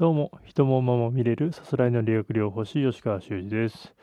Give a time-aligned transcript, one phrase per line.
[0.00, 3.94] どうも、人も馬も見れるさすらいの理学療法士、吉川修司です。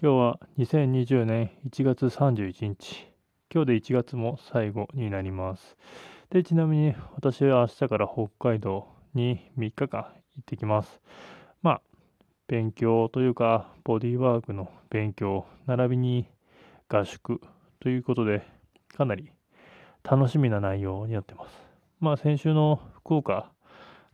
[0.00, 3.06] 今日は2020年1月31日。
[3.52, 5.76] 今日で1月も最後になります。
[6.30, 10.08] で、ちなみに私は明日から北海道に3日間行
[10.40, 11.02] ってきます。
[11.60, 11.82] まあ、
[12.48, 16.26] 勉強というか、ボディーワークの勉強、並びに
[16.88, 17.42] 合宿
[17.78, 18.42] ということで、
[18.96, 19.30] かなり
[20.02, 21.54] 楽しみな内容になってます。
[22.00, 23.52] まあ、先週の福岡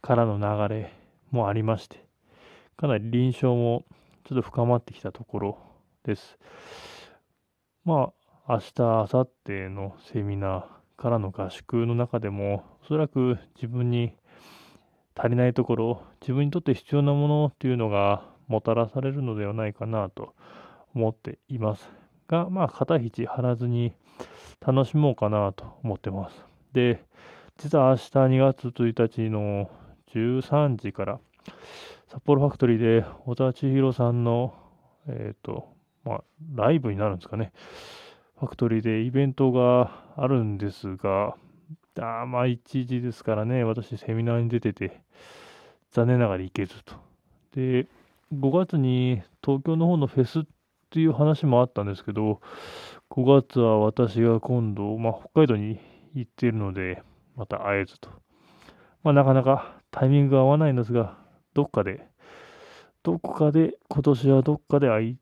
[0.03, 0.37] からの
[0.69, 0.98] 流れ
[1.31, 2.05] もありまして、
[2.77, 3.85] かなり臨床も
[4.25, 5.59] ちょっと深まってきたところ
[6.05, 6.39] です。
[7.85, 8.13] ま
[8.47, 14.13] あ、明日、明後日のセミナーからの合宿の中でも、おそらく自分に
[15.15, 20.35] 足りないところ、自分にとって必要なものっていうのがもたらされるのではないかなと
[20.95, 21.91] 思っています。
[22.29, 23.93] が、まあ、肩肘張らずに
[24.61, 26.45] 楽しもうかなと思ってます。
[26.73, 27.05] で、
[27.57, 29.71] 実は明日2月1日の
[30.15, 31.21] 13時から
[32.09, 34.55] 札幌ファクトリーで小田千尋さんの、
[35.09, 35.69] えっ、ー、と、
[36.05, 37.53] まあ、ライブになるんですかね。
[38.39, 41.35] ファクトリーでイベントがあるんですが、
[42.01, 45.03] あまあ、1時ですからね、私セミナーに出てて、
[45.91, 46.95] 残念ながら行けずと。
[47.55, 47.87] で、
[48.33, 50.43] 5月に東京の方のフェスっ
[50.91, 52.41] ていう話もあったんですけど、
[53.11, 55.79] 5月は私が今度、まあ、北海道に
[56.15, 57.03] 行っているので、
[57.37, 58.11] また会えずと。
[59.03, 61.19] まあ、なかなかタイミングが合わないんですが、
[61.55, 62.07] どっかで、
[63.03, 65.17] どこかで、今年はどっかで会い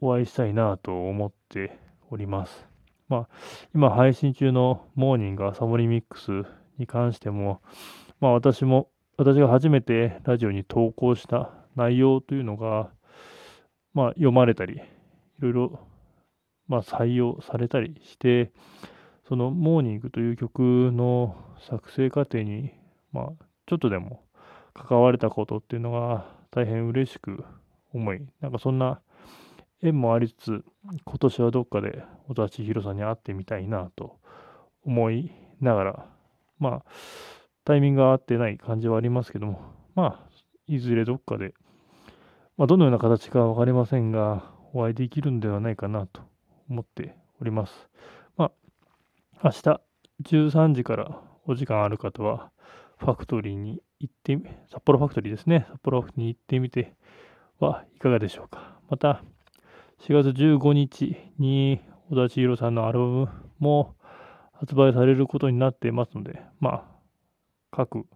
[0.00, 1.78] お会いしたいなと思って
[2.10, 2.66] おります。
[3.10, 3.28] まあ、
[3.74, 6.30] 今配信中のモーニング朝森ミックス
[6.78, 7.60] に関しても、
[8.18, 12.88] まあ私も、私が初めてラジオに投稿した内容というのが、
[13.92, 14.80] まあ読まれたり、い
[15.40, 15.80] ろいろ、
[16.66, 18.52] まあ採用されたりして、
[19.28, 20.62] そのモーニングという曲
[20.94, 21.36] の
[21.68, 22.70] 作成過程に、
[23.12, 24.22] まあちょっとでも
[24.74, 27.44] 関われたことっていうのが大変嬉しく
[27.92, 29.00] 思い、なんかそんな
[29.82, 30.64] 縁もありつつ、
[31.04, 34.18] 今年はどっかで小田千尋さんに会ってみたいなと
[34.84, 35.30] 思い
[35.60, 36.06] ながら、
[36.58, 36.84] まあ、
[37.64, 39.60] タイミングが合ってない感じはありますけども、
[39.94, 40.30] まあ、
[40.66, 41.54] いずれどっかで、
[42.56, 46.20] まあ、どのような形か分かりませんが、お会いできるんではないかなと
[46.68, 47.88] 思っております。
[48.36, 48.50] まあ、
[49.44, 49.80] 明日
[50.22, 52.50] 13時からお時間ある方は、
[52.98, 54.38] ファクトリーに行って、
[54.70, 55.66] 札幌ファクトリーですね。
[55.70, 56.94] 札幌に行ってみて
[57.58, 58.78] はいかがでしょうか。
[58.88, 59.22] また、
[60.00, 63.28] 4月15日に小田千尋さんのアルバム
[63.58, 63.94] も
[64.52, 66.84] 発売されることになってますので、まあ、
[67.70, 68.06] 各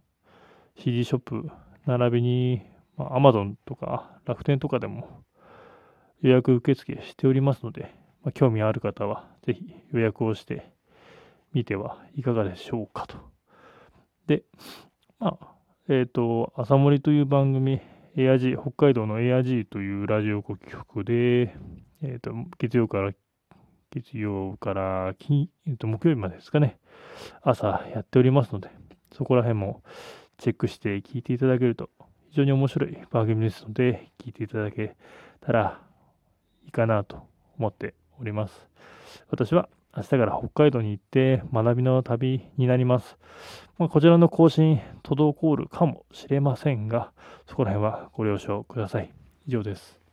[0.77, 1.51] CD ショップ、
[1.87, 2.63] 並びに、
[2.97, 5.25] まあ、Amazon とか楽天とかでも
[6.21, 10.73] 予約受付しておりますので、まあ、興味ある方はぜひ予約をして
[11.53, 13.38] みてはいかがでしょうかと。
[14.29, 14.45] で、
[15.19, 15.49] まあ、
[15.89, 17.81] えっ、ー、と、朝森という番組、
[18.15, 21.57] エアジー、北海道のエアジーというラジオ局で、
[22.03, 23.13] えっ、ー、と、月曜から、
[23.91, 26.79] 月曜から金、えー、と木曜日までですかね、
[27.41, 28.69] 朝やっておりますので、
[29.15, 29.83] そこら辺も
[30.37, 31.89] チェックして聞いていただけると
[32.29, 34.95] 非常に面白い番組ですので、聞いていただけ
[35.41, 35.81] たら
[36.67, 37.27] いいかなと
[37.59, 38.69] 思っております。
[39.31, 43.17] 私は明日から北海道に行って学びの旅になります。
[43.79, 47.13] ま、こちらの更新、滞るかもしれませんが、
[47.47, 49.13] そこら辺はご了承ください。
[49.47, 50.08] 以上です。